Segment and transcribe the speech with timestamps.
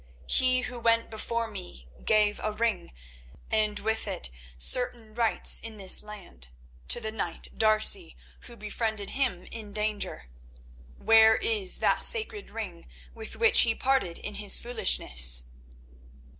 [0.25, 2.91] He who went before me gave a ring,
[3.51, 6.47] and with it certain rights in this land,
[6.87, 8.17] to the knight D'Arcy
[8.47, 10.27] who befriended him in danger.
[10.97, 15.43] Where is that sacred ring, with which he parted in his foolishness?"